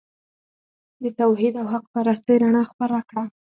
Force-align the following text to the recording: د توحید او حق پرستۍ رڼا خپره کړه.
د 1.03 1.05
توحید 1.19 1.53
او 1.61 1.65
حق 1.73 1.83
پرستۍ 1.93 2.35
رڼا 2.41 2.63
خپره 2.71 2.97
کړه. 3.09 3.23